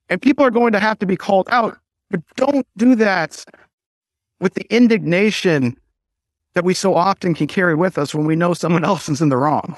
[0.08, 1.78] and people are going to have to be called out.
[2.10, 3.44] But don't do that
[4.40, 5.76] with the indignation
[6.54, 9.28] that we so often can carry with us when we know someone else is in
[9.28, 9.76] the wrong.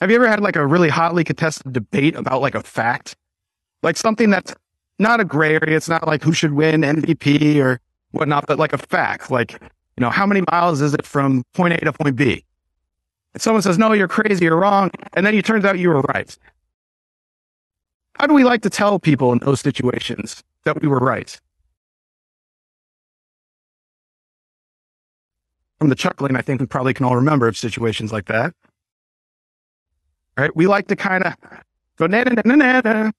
[0.00, 3.16] Have you ever had like a really hotly contested debate about like a fact?
[3.82, 4.54] Like something that's
[4.98, 5.76] not a gray area.
[5.76, 9.30] It's not like who should win MVP or whatnot, but like a fact.
[9.30, 12.44] Like, you know, how many miles is it from point A to point B?
[13.34, 14.90] And someone says, no, you're crazy, you're wrong.
[15.14, 16.36] And then it turns out you were right.
[18.18, 21.38] How do we like to tell people in those situations that we were right?
[25.78, 28.54] From the chuckling, I think we probably can all remember of situations like that.
[30.38, 30.54] Right?
[30.56, 31.34] We like to kind of
[31.96, 33.10] go, na na na na na.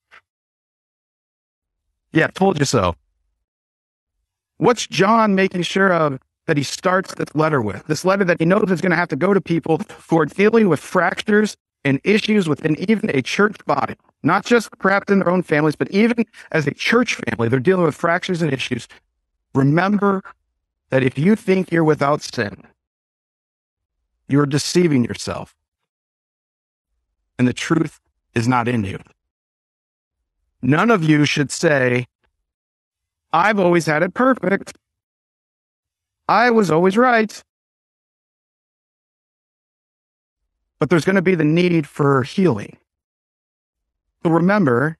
[2.11, 2.95] Yeah, told you so.
[4.57, 7.85] What's John making sure of that he starts this letter with?
[7.85, 10.25] This letter that he knows is going to have to go to people who are
[10.25, 11.55] dealing with fractures
[11.87, 15.89] and issues within even a church body not just perhaps in their own families, but
[15.91, 18.87] even as a church family, they're dealing with fractures and issues.
[19.53, 20.21] Remember
[20.89, 22.63] that if you think you're without sin,
[24.27, 25.55] you're deceiving yourself.
[27.39, 27.99] And the truth
[28.35, 28.99] is not in you.
[30.61, 32.07] None of you should say,
[33.31, 34.73] I've always had it perfect.
[36.27, 37.43] I was always right.
[40.79, 42.77] But there's going to be the need for healing.
[44.23, 44.97] So remember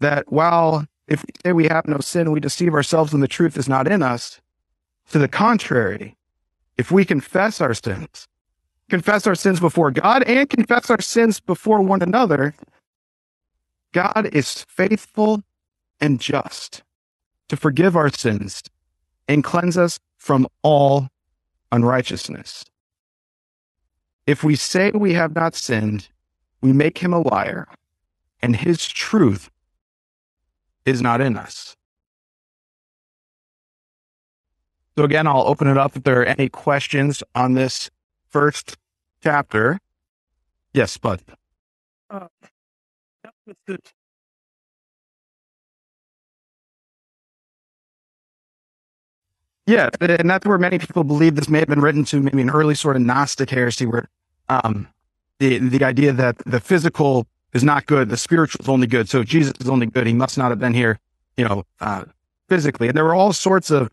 [0.00, 3.56] that while if we say we have no sin, we deceive ourselves and the truth
[3.56, 4.40] is not in us.
[5.10, 6.16] To the contrary,
[6.76, 8.26] if we confess our sins,
[8.88, 12.54] confess our sins before God and confess our sins before one another,
[13.92, 15.42] God is faithful
[16.00, 16.82] and just
[17.48, 18.62] to forgive our sins
[19.28, 21.08] and cleanse us from all
[21.70, 22.64] unrighteousness.
[24.26, 26.08] If we say we have not sinned,
[26.60, 27.68] we make him a liar
[28.40, 29.50] and his truth
[30.86, 31.76] is not in us.
[34.96, 37.90] So again, I'll open it up if there are any questions on this
[38.28, 38.76] first
[39.22, 39.78] chapter.
[40.72, 41.20] Yes, Bud.
[42.10, 42.28] Uh,
[49.66, 52.50] yeah, and that's where many people believe this may have been written to maybe an
[52.50, 54.08] early sort of Gnostic heresy, where
[54.48, 54.88] um,
[55.38, 58.08] the the idea that the physical is not good.
[58.08, 59.08] The spiritual is only good.
[59.08, 60.06] So Jesus is only good.
[60.06, 60.98] He must not have been here,
[61.36, 62.04] you know, uh,
[62.48, 62.88] physically.
[62.88, 63.90] And there were all sorts of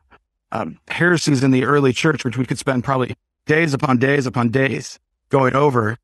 [0.51, 3.15] um, heresies in the early church, which we could spend probably
[3.45, 4.99] days upon days upon days
[5.29, 5.97] going over.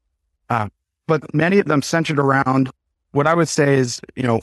[0.50, 0.70] Uh,
[1.08, 2.70] but many of them centered around
[3.12, 4.42] what I would say is, you know,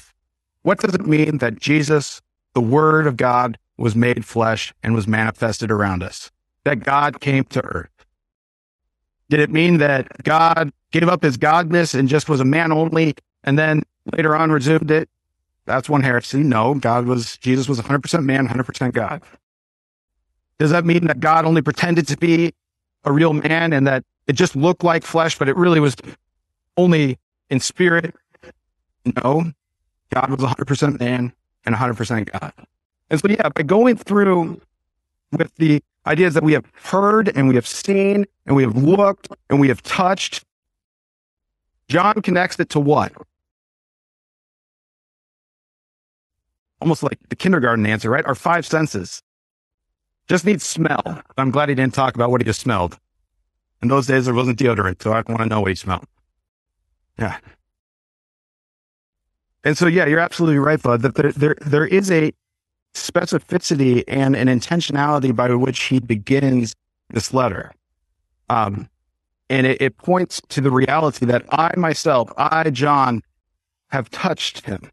[0.63, 2.21] what does it mean that Jesus,
[2.55, 6.31] the Word of God, was made flesh and was manifested around us?
[6.65, 7.91] That God came to earth.
[9.31, 13.15] Did it mean that God gave up his godness and just was a man only
[13.43, 15.09] and then later on resumed it?
[15.67, 16.43] That's one heresy.
[16.43, 19.23] No, God was, Jesus was 100% man, 100% God.
[20.59, 22.53] Does that mean that God only pretended to be
[23.05, 25.97] a real man and that it just looked like flesh, but it really was
[26.77, 27.19] only
[27.51, 28.15] in spirit?
[29.23, 29.53] No,
[30.13, 31.33] God was 100% man
[31.65, 32.53] and 100% God.
[33.15, 34.61] And so, yeah, by going through
[35.31, 39.29] with the ideas that we have heard and we have seen and we have looked
[39.49, 40.45] and we have touched.
[41.89, 43.13] John connects it to what?
[46.81, 48.25] Almost like the kindergarten answer, right?
[48.27, 49.23] Our five senses.
[50.27, 51.23] Just need smell.
[51.39, 52.99] I'm glad he didn't talk about what he just smelled.
[53.81, 56.07] In those days, there wasn't deodorant, so I want to know what he smelled.
[57.19, 57.39] Yeah.
[59.63, 62.33] And so, yeah, you're absolutely right, bud, that there, there, there is a
[62.95, 66.75] specificity and an intentionality by which he begins
[67.11, 67.73] this letter.
[68.49, 68.89] Um,
[69.51, 73.23] and it, it points to the reality that I myself, I, John,
[73.89, 74.91] have touched him.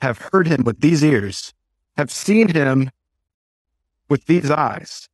[0.00, 1.52] have heard him with these ears,
[1.96, 2.90] have seen him
[4.08, 5.08] with these eyes,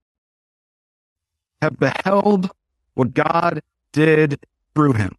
[1.61, 2.50] have beheld
[2.94, 4.44] what God did
[4.74, 5.16] through him.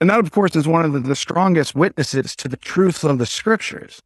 [0.00, 3.18] And that, of course, is one of the, the strongest witnesses to the truth of
[3.18, 4.02] the scriptures.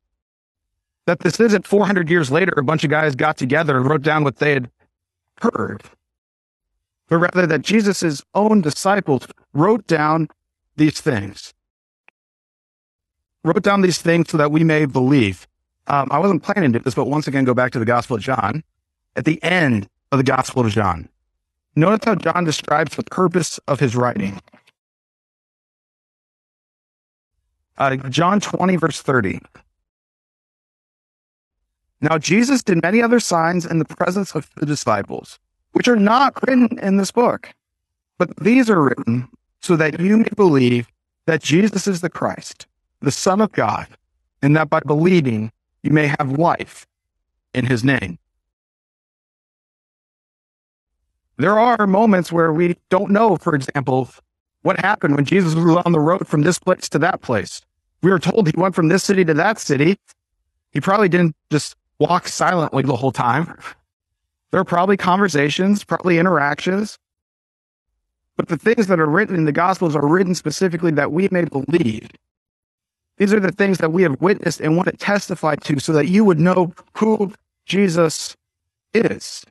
[1.09, 4.25] That this isn't 400 years later, a bunch of guys got together and wrote down
[4.25, 4.71] what they had
[5.41, 5.83] heard,
[7.09, 10.29] but rather that Jesus' own disciples wrote down
[10.77, 11.55] these things.
[13.43, 15.49] Wrote down these things so that we may believe.
[15.87, 18.17] Um, I wasn't planning to do this, but once again, go back to the Gospel
[18.17, 18.63] of John.
[19.17, 21.09] At the end of the Gospel of John,
[21.75, 24.43] notice how John describes the purpose of his writing.
[27.79, 29.41] Uh, John 20, verse 30.
[32.01, 35.39] Now, Jesus did many other signs in the presence of the disciples,
[35.73, 37.53] which are not written in this book,
[38.19, 39.29] but these are written
[39.61, 40.89] so that you may believe
[41.27, 42.67] that Jesus is the Christ,
[43.01, 43.87] the Son of God,
[44.43, 45.51] and that by believing
[45.83, 46.87] you may have life
[47.53, 48.19] in his name.
[51.37, 54.11] There are moments where we don't know, for example,
[54.63, 57.61] what happened when Jesus was on the road from this place to that place.
[58.03, 59.99] We were told he went from this city to that city.
[60.73, 63.55] He probably didn't just walk silently the whole time.
[64.51, 66.99] There are probably conversations, probably interactions.
[68.37, 71.45] But the things that are written in the Gospels are written specifically that we may
[71.45, 72.09] believe.
[73.19, 76.07] These are the things that we have witnessed and want to testify to so that
[76.07, 77.33] you would know who
[77.67, 78.37] Jesus
[78.95, 79.45] is.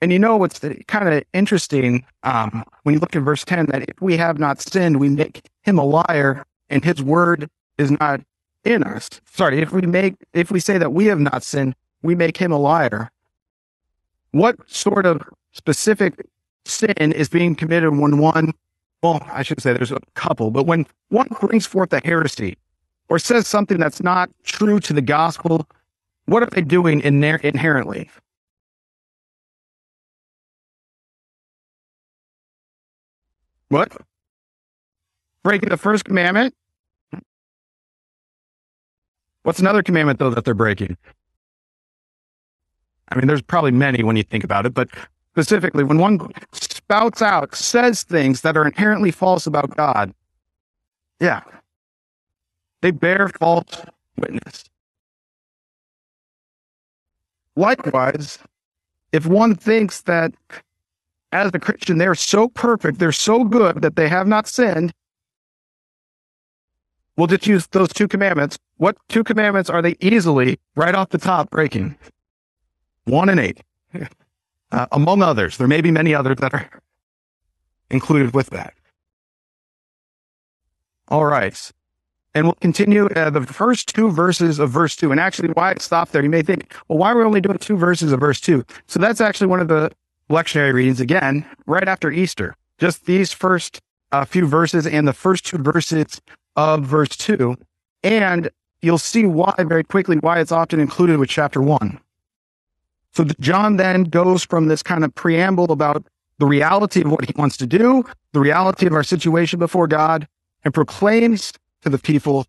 [0.00, 3.82] And you know what's kind of interesting um, when you look at verse 10 that
[3.88, 8.20] if we have not sinned, we make him a liar and his word is not
[8.64, 9.08] in us.
[9.30, 12.52] Sorry, if we make if we say that we have not sinned, we make him
[12.52, 13.10] a liar.
[14.32, 16.14] What sort of specific
[16.64, 18.52] sin is being committed when one
[19.02, 22.56] well, I should say there's a couple, but when one brings forth a heresy
[23.08, 25.66] or says something that's not true to the gospel,
[26.26, 28.10] what are they doing in there inherently?
[33.68, 33.92] What?
[35.42, 36.54] Breaking the first commandment?
[39.48, 40.98] What's another commandment, though, that they're breaking?
[43.08, 44.90] I mean, there's probably many when you think about it, but
[45.32, 46.20] specifically, when one
[46.52, 50.12] spouts out, says things that are inherently false about God,
[51.18, 51.40] yeah,
[52.82, 53.86] they bear false
[54.18, 54.64] witness.
[57.56, 58.40] Likewise,
[59.12, 60.34] if one thinks that
[61.32, 64.92] as a Christian, they're so perfect, they're so good that they have not sinned.
[67.18, 68.60] We'll just use those two commandments.
[68.76, 71.96] What two commandments are they easily, right off the top, breaking?
[73.06, 73.60] One and eight,
[74.70, 75.56] uh, among others.
[75.56, 76.70] There may be many others that are
[77.90, 78.72] included with that.
[81.08, 81.72] All right.
[82.34, 85.10] And we'll continue uh, the first two verses of verse two.
[85.10, 87.58] And actually, why it stopped there, you may think, well, why are we only doing
[87.58, 88.64] two verses of verse two?
[88.86, 89.90] So that's actually one of the
[90.30, 92.54] lectionary readings again right after Easter.
[92.78, 93.80] Just these first
[94.12, 96.20] uh, few verses and the first two verses
[96.58, 97.56] of verse two.
[98.02, 98.50] And
[98.82, 102.00] you'll see why very quickly why it's often included with chapter one.
[103.12, 106.04] So John then goes from this kind of preamble about
[106.38, 110.26] the reality of what he wants to do, the reality of our situation before God,
[110.64, 111.52] and proclaims
[111.82, 112.44] to the people,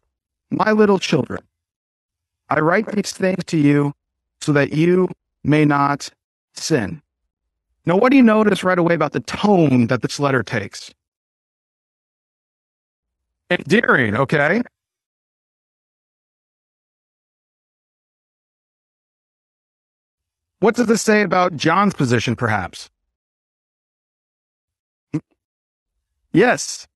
[0.49, 1.41] My little children,
[2.49, 3.93] I write these things to you
[4.41, 5.10] so that you
[5.43, 6.10] may not
[6.55, 7.01] sin.
[7.86, 10.93] Now, what do you notice right away about the tone that this letter takes?
[13.50, 14.62] Endearing, okay?
[20.60, 22.89] What does this say about John's position, perhaps?
[26.34, 26.88] Yes.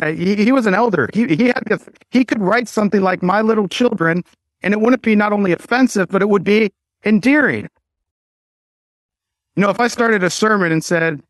[0.00, 1.08] Uh, he, he, was an elder.
[1.12, 1.62] He, he, had,
[2.10, 4.24] he could write something like My Little Children,
[4.62, 6.72] and it wouldn't be not only offensive, but it would be
[7.04, 7.68] endearing.
[9.56, 11.22] You know, if I started a sermon and said,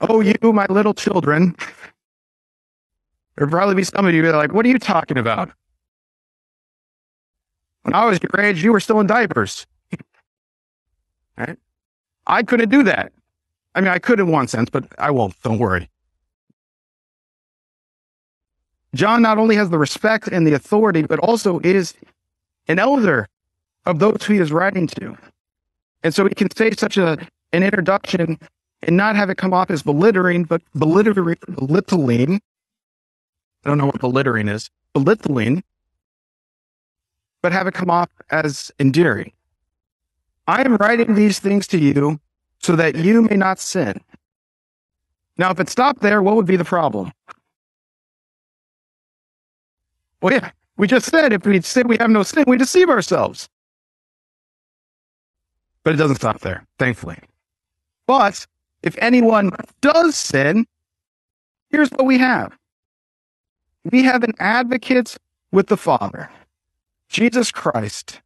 [0.00, 1.56] Oh, you, my little children,
[3.36, 5.50] there'd probably be some of you that are like, What are you talking about?
[7.82, 9.66] When I was your age, you were still in diapers.
[11.36, 11.58] right?
[12.26, 13.12] I couldn't do that.
[13.74, 15.34] I mean, I could in one sense, but I won't.
[15.42, 15.90] Don't worry.
[18.94, 21.94] John not only has the respect and the authority, but also is
[22.68, 23.28] an elder
[23.86, 25.16] of those who he is writing to.
[26.02, 27.18] And so he can say such a
[27.52, 28.38] an introduction
[28.82, 32.40] and not have it come off as belittling, but belittling, belittling.
[33.64, 35.64] I don't know what belittling is, belittling,
[37.40, 39.32] but have it come off as endearing.
[40.46, 42.20] I am writing these things to you
[42.58, 44.00] so that you may not sin.
[45.38, 47.12] Now, if it stopped there, what would be the problem?
[50.20, 53.48] Well, yeah, we just said if we say we have no sin, we deceive ourselves.
[55.82, 57.18] But it doesn't stop there, thankfully.
[58.06, 58.46] But
[58.82, 59.50] if anyone
[59.80, 60.66] does sin,
[61.70, 62.56] here's what we have
[63.90, 65.16] we have an advocate
[65.52, 66.30] with the Father,
[67.08, 68.20] Jesus Christ,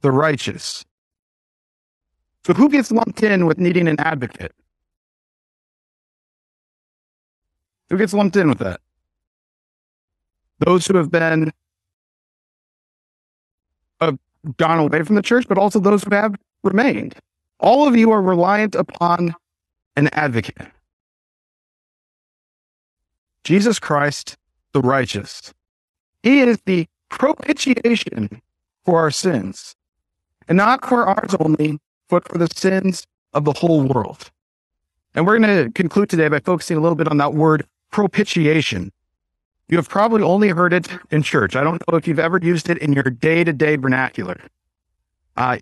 [0.00, 0.84] the righteous.
[2.44, 4.52] So who gets lumped in with needing an advocate?
[7.90, 8.80] Who gets lumped in with that?
[10.58, 11.52] Those who have been
[14.00, 14.12] uh,
[14.56, 17.14] gone away from the church, but also those who have remained.
[17.60, 19.34] All of you are reliant upon
[19.96, 20.68] an advocate.
[23.44, 24.36] Jesus Christ,
[24.72, 25.52] the righteous.
[26.22, 28.42] He is the propitiation
[28.84, 29.76] for our sins,
[30.48, 34.30] and not for ours only, but for the sins of the whole world.
[35.14, 38.92] And we're going to conclude today by focusing a little bit on that word propitiation.
[39.68, 41.56] You have probably only heard it in church.
[41.56, 44.38] I don't know if you've ever used it in your day to day vernacular.
[45.36, 45.58] Uh,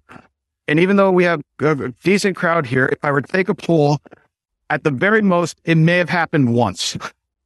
[0.67, 3.55] and even though we have a decent crowd here, if I were to take a
[3.55, 3.99] poll,
[4.69, 6.97] at the very most, it may have happened once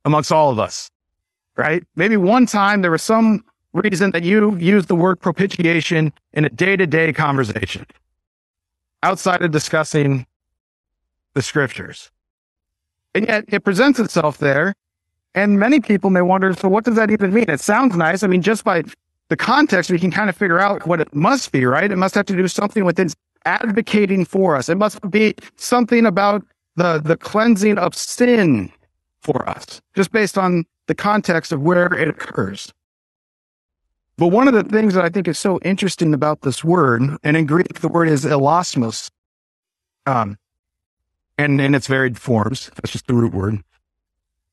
[0.05, 0.91] amongst all of us,
[1.57, 1.85] right?
[1.97, 6.49] Maybe one time there was some reason that you used the word propitiation in a
[6.49, 7.87] day to day conversation
[9.03, 10.27] outside of discussing
[11.35, 12.11] the scriptures.
[13.15, 14.75] And yet it presents itself there.
[15.35, 17.47] And many people may wonder, so what does that even mean?
[17.49, 18.23] It sounds nice.
[18.23, 18.85] I mean, just by
[19.29, 21.91] the context, we can kind of figure out what it must be, right?
[21.91, 24.69] It must have to do something with its advocating for us.
[24.69, 26.45] It must be something about
[26.77, 28.73] the, the cleansing of sin
[29.21, 32.73] for us, just based on the context of where it occurs.
[34.17, 37.37] But one of the things that I think is so interesting about this word, and
[37.37, 39.11] in Greek, the word is hilasmos,
[40.07, 40.39] um,
[41.37, 43.61] and in its varied forms, that's just the root word.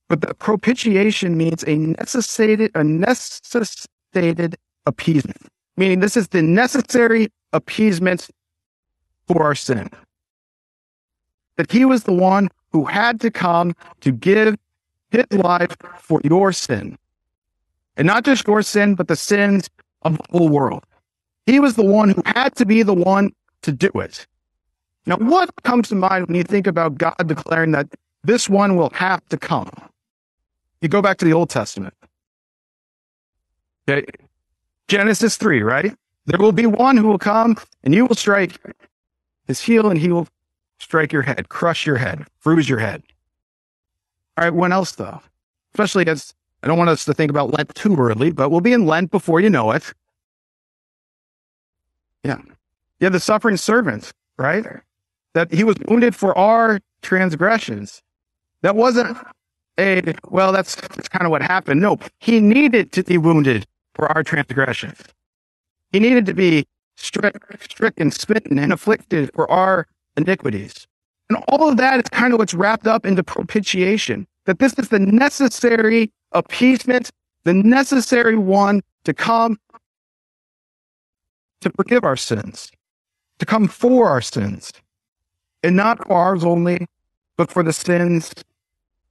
[0.08, 5.38] But the propitiation means a necessitated, a necessitated appeasement,
[5.78, 8.30] meaning this is the necessary appeasement
[9.28, 9.90] for our sin.
[11.58, 14.58] That he was the one who had to come to give
[15.12, 16.98] his life for your sin.
[17.98, 19.70] And not just your sin, but the sins
[20.02, 20.86] of the whole world.
[21.46, 23.32] He was the one who had to be the one
[23.64, 24.26] to do it.
[25.06, 27.88] Now, what comes to mind when you think about God declaring that
[28.24, 29.70] this one will have to come?
[30.82, 31.94] You go back to the Old Testament.
[33.90, 34.06] Okay.
[34.88, 35.96] Genesis 3, right?
[36.26, 38.60] There will be one who will come and you will strike
[39.48, 40.28] his heel and he will
[40.80, 43.04] strike your head, crush your head, bruise your head.
[44.38, 45.22] All right, when else though?
[45.74, 48.74] Especially as I don't want us to think about Lent too early, but we'll be
[48.74, 49.94] in Lent before you know it.
[52.24, 52.40] Yeah.
[53.00, 54.66] Yeah, the suffering servant, right?
[55.34, 58.04] That he was wounded for our transgressions.
[58.62, 59.18] That wasn't
[59.80, 61.82] a, well, that's, that's kind of what happened.
[61.82, 63.66] No, he needed to be wounded
[63.96, 65.02] for our transgressions.
[65.92, 70.88] He needed to be stricken, smitten, and afflicted for our iniquities.
[71.32, 74.90] And all of that is kind of what's wrapped up into propitiation, that this is
[74.90, 77.10] the necessary appeasement,
[77.46, 79.58] the necessary one to come
[81.62, 82.70] to forgive our sins,
[83.40, 84.74] to come for our sins,
[85.64, 86.86] and not for ours only,
[87.38, 88.34] but for the sins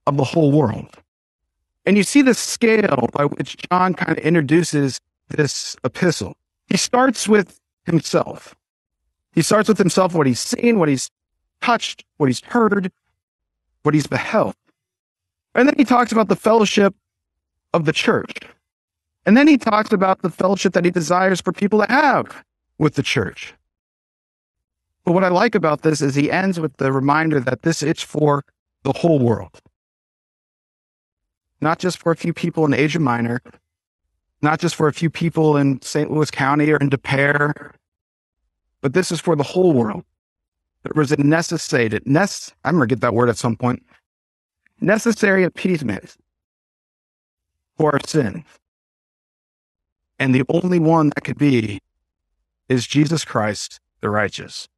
[0.07, 0.95] of the whole world.
[1.87, 6.35] And you see the scale by which John kind of introduces this epistle.
[6.67, 8.55] He starts with himself.
[9.33, 11.11] He starts with himself, what he's seen, what he's
[11.61, 12.91] touched, what he's heard,
[13.83, 14.55] what he's beheld.
[15.55, 16.95] And then he talks about the fellowship
[17.73, 18.39] of the church.
[19.27, 22.45] And then he talks about the fellowship that he desires for people to have
[22.79, 23.55] with the church.
[25.05, 28.01] But what I like about this is he ends with the reminder that this is
[28.01, 28.45] for
[28.83, 29.61] the whole world
[31.61, 33.43] not just for a few people in Asia Minor,
[34.43, 36.11] not just for a few people in St.
[36.11, 37.53] Louis County or in Des Peres,
[38.81, 40.05] but this is for the whole world.
[40.83, 43.85] There was a necessary, ness, I'm going to get that word at some point,
[44.81, 46.17] necessary appeasement
[47.77, 48.45] for our sin.
[50.19, 51.81] And the only one that could be
[52.69, 54.69] is Jesus Christ, the righteous.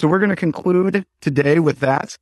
[0.00, 2.16] So we're going to conclude today with that.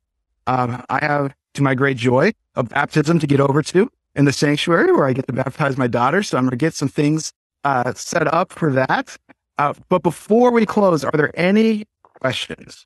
[0.47, 4.33] Um, I have to my great joy, a baptism to get over to in the
[4.33, 6.23] sanctuary where I get to baptize my daughter.
[6.23, 7.31] So I'm going to get some things
[7.63, 9.15] uh, set up for that.
[9.57, 11.85] Uh, but before we close, are there any
[12.19, 12.85] questions?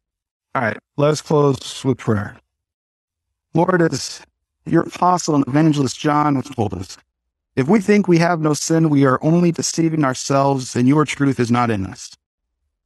[0.56, 2.38] All right, let's close with prayer.
[3.54, 4.22] Lord, as
[4.66, 6.98] your apostle and evangelist John has told us,
[7.56, 11.40] if we think we have no sin, we are only deceiving ourselves and your truth
[11.40, 12.12] is not in us.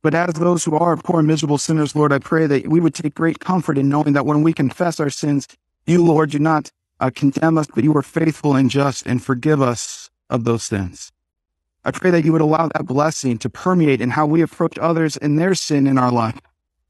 [0.01, 3.15] But as those who are poor, miserable sinners, Lord, I pray that we would take
[3.15, 5.47] great comfort in knowing that when we confess our sins,
[5.85, 9.61] you, Lord, do not uh, condemn us, but you are faithful and just and forgive
[9.61, 11.11] us of those sins.
[11.87, 15.15] I pray that you would allow that blessing to permeate in how we approach others
[15.15, 16.37] and their sin in our life,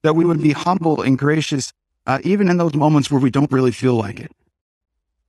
[0.02, 1.72] that we would be humble and gracious,
[2.08, 4.32] uh, even in those moments where we don't really feel like it.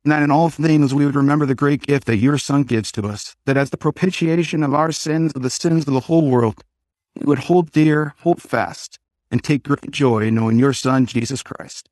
[0.04, 2.90] And that in all things we would remember the great gift that your Son gives
[2.92, 6.30] to us, that as the propitiation of our sins, of the sins of the whole
[6.30, 6.64] world,
[7.14, 8.98] we would hold dear, hold fast,
[9.30, 11.90] and take great joy in knowing your Son, Jesus Christ.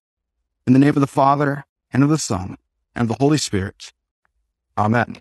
[0.66, 2.56] In the name of the Father, and of the Son,
[2.94, 3.92] and of the Holy Spirit.
[4.78, 5.18] Amen.